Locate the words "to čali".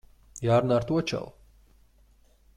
0.93-1.31